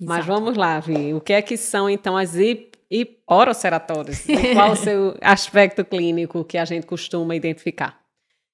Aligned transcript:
Mas 0.00 0.26
vamos 0.26 0.56
lá, 0.56 0.80
Vi. 0.80 1.14
O 1.14 1.20
que 1.20 1.32
é 1.32 1.42
que 1.42 1.56
são, 1.56 1.88
então, 1.88 2.16
as 2.16 2.34
hiporoceratoses? 2.90 4.28
E 4.28 4.54
qual 4.54 4.72
o 4.72 4.76
seu 4.76 5.16
aspecto 5.22 5.84
clínico 5.84 6.44
que 6.44 6.58
a 6.58 6.64
gente 6.64 6.86
costuma 6.86 7.36
identificar? 7.36 8.00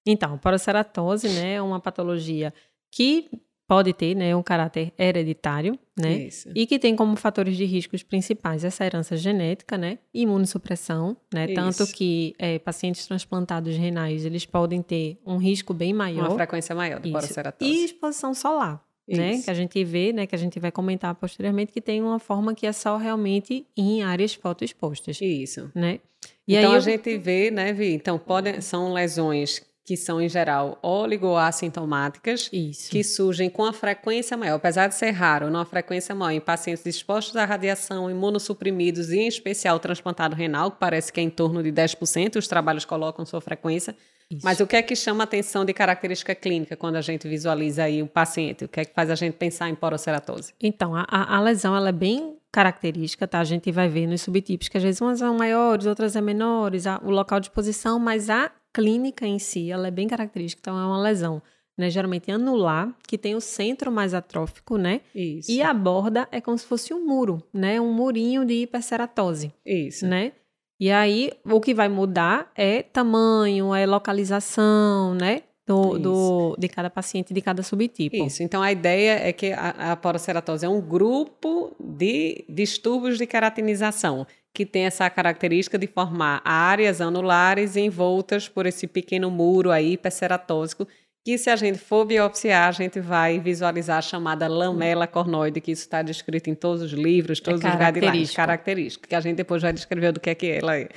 Então, 0.07 0.35
a 0.35 0.39
poroceratose 0.39 1.29
né, 1.29 1.55
é 1.55 1.63
uma 1.63 1.81
patologia 1.81 2.53
que 2.91 3.29
pode 3.69 3.93
ter 3.93 4.15
né, 4.15 4.35
um 4.35 4.43
caráter 4.43 4.95
hereditário, 4.99 5.79
né? 6.01 6.27
Isso. 6.27 6.49
E 6.55 6.67
que 6.67 6.79
tem 6.79 6.97
como 6.97 7.15
fatores 7.17 7.55
de 7.55 7.67
riscos 7.67 8.03
principais 8.03 8.65
essa 8.65 8.85
herança 8.87 9.15
genética, 9.15 9.77
né? 9.77 9.99
Imunossupressão, 10.15 11.15
né? 11.33 11.45
Isso. 11.45 11.55
Tanto 11.55 11.93
que 11.93 12.35
é, 12.39 12.59
pacientes 12.59 13.07
transplantados 13.07 13.77
renais, 13.77 14.25
eles 14.25 14.47
podem 14.47 14.81
ter 14.81 15.21
um 15.27 15.37
risco 15.37 15.75
bem 15.75 15.93
maior. 15.93 16.29
Uma 16.29 16.37
frequência 16.37 16.75
maior 16.75 16.99
de 16.99 17.11
poroceratose. 17.13 17.71
E 17.71 17.85
exposição 17.85 18.33
solar. 18.33 18.83
Né, 19.17 19.41
que 19.43 19.51
a 19.51 19.55
gente 19.55 19.83
vê, 19.85 20.13
né, 20.13 20.27
que 20.27 20.35
a 20.35 20.39
gente 20.39 20.61
vai 20.61 20.71
comentar 20.71 21.15
posteriormente, 21.15 21.73
que 21.73 21.81
tem 21.81 22.03
uma 22.03 22.19
forma 22.19 22.55
que 22.55 22.67
é 22.67 22.73
só 22.73 22.97
realmente 22.97 23.67
em 23.77 24.03
áreas 24.03 24.35
fotoexpostas. 24.35 25.19
Isso. 25.21 25.71
Né? 25.75 26.01
E 26.47 26.57
então 26.57 26.71
aí 26.71 26.77
a 26.77 26.79
eu... 26.79 26.81
gente 26.83 27.17
vê, 27.17 27.51
né, 27.51 27.73
Vi? 27.73 27.93
Então, 27.93 28.19
pode, 28.19 28.61
são 28.63 28.93
lesões 28.93 29.63
que 29.89 29.97
são 29.97 30.21
em 30.21 30.29
geral 30.29 30.79
oligoassintomáticas, 30.83 32.51
Isso. 32.53 32.91
que 32.91 33.03
surgem 33.03 33.49
com 33.49 33.65
a 33.65 33.73
frequência 33.73 34.37
maior, 34.37 34.57
apesar 34.57 34.87
de 34.87 34.95
ser 34.95 35.13
raro, 35.13 35.49
numa 35.49 35.65
frequência 35.65 36.15
maior 36.15 36.37
em 36.37 36.41
pacientes 36.43 36.85
expostos 36.85 37.35
à 37.37 37.47
radiação, 37.47 38.11
imunossuprimidos 38.11 39.09
e 39.09 39.21
em 39.21 39.27
especial 39.27 39.79
transplantado 39.79 40.37
renal, 40.37 40.73
que 40.73 40.77
parece 40.79 41.11
que 41.11 41.19
é 41.21 41.23
em 41.23 41.31
torno 41.31 41.63
de 41.63 41.73
10%, 41.73 42.37
os 42.37 42.47
trabalhos 42.47 42.85
colocam 42.85 43.25
sua 43.25 43.41
frequência. 43.41 43.97
Isso. 44.31 44.43
Mas 44.45 44.61
o 44.61 44.67
que 44.67 44.77
é 44.77 44.83
que 44.83 44.95
chama 44.95 45.25
atenção 45.25 45.65
de 45.65 45.73
característica 45.73 46.35
clínica 46.35 46.77
quando 46.77 46.97
a 46.97 47.01
gente 47.01 47.27
visualiza 47.27 47.85
aí 47.85 48.03
o 48.03 48.07
paciente? 48.07 48.67
O 48.67 48.69
que 48.69 48.81
é 48.81 48.85
que 48.85 48.93
faz 48.93 49.09
a 49.09 49.15
gente 49.15 49.39
pensar 49.39 49.71
em 49.71 49.75
poroceratose? 49.75 50.53
Então, 50.61 50.95
a, 50.95 51.07
a 51.09 51.41
lesão 51.41 51.75
ela 51.75 51.89
é 51.89 51.93
bem 51.93 52.37
característica, 52.53 53.27
tá? 53.27 53.41
A 53.41 53.45
gente 53.45 53.73
vai 53.73 53.89
ver 53.89 54.07
nos 54.07 54.21
subtipos 54.21 54.69
que 54.69 54.77
às 54.77 54.83
vezes 54.83 55.01
umas 55.01 55.21
são 55.21 55.35
maiores, 55.35 55.87
outras 55.87 56.15
é 56.15 56.21
menores, 56.21 56.87
a, 56.87 57.01
o 57.03 57.11
local 57.11 57.41
de 57.41 57.51
posição, 57.51 57.99
mas 57.99 58.29
a 58.29 58.53
clínica 58.73 59.27
em 59.27 59.39
si, 59.39 59.71
ela 59.71 59.89
é 59.89 59.91
bem 59.91 60.09
característica, 60.09 60.61
então 60.61 60.79
é 60.79 60.85
uma 60.85 61.01
lesão, 61.01 61.43
né, 61.77 61.91
geralmente 61.91 62.31
anular, 62.31 62.95
que 63.07 63.17
tem 63.17 63.35
o 63.35 63.41
centro 63.41 63.91
mais 63.91 64.15
atrófico, 64.15 64.77
né? 64.77 65.01
Isso. 65.15 65.51
E 65.51 65.63
a 65.63 65.73
borda 65.73 66.29
é 66.33 66.41
como 66.41 66.59
se 66.59 66.67
fosse 66.67 66.93
um 66.93 67.07
muro, 67.07 67.43
né? 67.53 67.81
Um 67.81 67.93
murinho 67.93 68.45
de 68.45 68.55
hiperceratose. 68.55 69.53
Isso. 69.65 70.07
Né? 70.07 70.33
E 70.81 70.93
aí, 70.93 71.33
o 71.45 71.61
que 71.61 71.75
vai 71.75 71.89
mudar 71.89 72.53
é 72.55 72.83
tamanho, 72.83 73.75
é 73.75 73.85
localização, 73.85 75.13
né? 75.15 75.43
Do, 75.69 75.99
do, 75.99 76.57
de 76.59 76.69
cada 76.69 76.89
paciente, 76.89 77.35
de 77.35 77.41
cada 77.43 77.63
subtipo. 77.63 78.17
Isso. 78.17 78.43
Então, 78.43 78.63
a 78.63 78.73
ideia 78.73 79.29
é 79.29 79.33
que 79.33 79.53
a, 79.53 79.93
a 79.93 79.97
poroceratose 79.97 80.65
é 80.65 80.69
um 80.69 80.81
grupo 80.81 81.77
de 81.79 82.45
distúrbios 82.49 83.19
de 83.19 83.27
keratinização 83.27 84.27
que 84.53 84.67
tem 84.67 84.87
essa 84.87 85.09
característica 85.09 85.79
de 85.79 85.87
formar 85.87 86.41
áreas 86.45 87.01
anulares 87.01 87.77
envoltas 87.77 88.49
por 88.49 88.67
esse 88.67 88.87
pequeno 88.87 89.31
muro 89.31 89.71
aí 89.71 89.93
hiperceratósico, 89.93 90.89
que 91.25 91.37
se 91.37 91.51
a 91.51 91.57
gente 91.57 91.79
for 91.79 92.05
biopsiar, 92.05 92.69
a 92.69 92.73
gente 92.73 92.99
vai 92.99 93.39
visualizar 93.39 93.99
a 93.99 94.03
chamada 94.03 94.49
lamela 94.49 95.07
cornoide, 95.07 95.61
que 95.61 95.71
isso 95.71 95.83
está 95.83 96.03
descrito 96.03 96.49
em 96.49 96.55
todos 96.55 96.83
os 96.83 96.93
livros, 96.93 97.39
todos 97.39 97.63
é 97.63 97.69
os 97.69 97.75
guidelines, 97.75 98.33
característica, 98.33 99.07
que 99.07 99.15
a 99.15 99.21
gente 99.21 99.37
depois 99.37 99.63
vai 99.63 99.73
descrever 99.73 100.11
do 100.11 100.19
que 100.19 100.31
é 100.31 100.35
que 100.35 100.47
ela 100.51 100.77
é. 100.77 100.89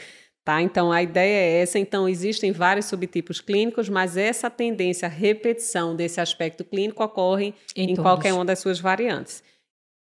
Tá? 0.43 0.59
Então, 0.61 0.91
a 0.91 1.03
ideia 1.03 1.37
é 1.37 1.61
essa. 1.61 1.77
Então, 1.77 2.09
existem 2.09 2.51
vários 2.51 2.87
subtipos 2.87 3.39
clínicos, 3.39 3.87
mas 3.87 4.17
essa 4.17 4.49
tendência 4.49 5.07
à 5.07 5.09
repetição 5.09 5.95
desse 5.95 6.19
aspecto 6.19 6.65
clínico 6.65 7.03
ocorre 7.03 7.53
em, 7.75 7.91
em 7.91 7.95
qualquer 7.95 8.33
uma 8.33 8.43
das 8.43 8.59
suas 8.59 8.79
variantes. 8.79 9.43